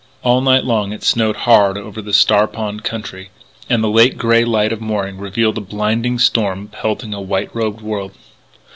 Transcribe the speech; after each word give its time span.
All 0.23 0.41
night 0.41 0.65
long 0.65 0.91
it 0.93 1.03
snowed 1.03 1.35
hard 1.35 1.77
over 1.77 2.01
the 2.01 2.11
Star 2.11 2.47
Pond 2.47 2.83
country, 2.83 3.29
and 3.69 3.83
the 3.83 3.87
late 3.87 4.17
grey 4.17 4.43
light 4.43 4.73
of 4.73 4.81
morning 4.81 5.19
revealed 5.19 5.59
a 5.59 5.61
blinding 5.61 6.17
storm 6.17 6.69
pelting 6.69 7.13
a 7.13 7.21
white 7.21 7.53
robed 7.55 7.81
world. 7.81 8.13